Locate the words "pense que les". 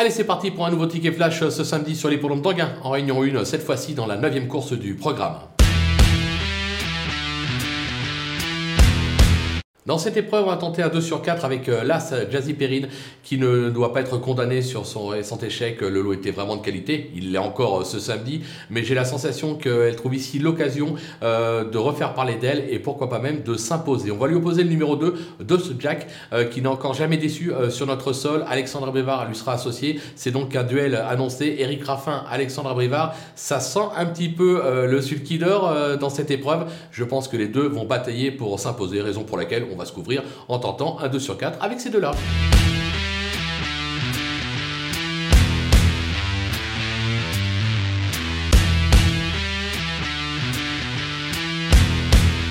37.04-37.48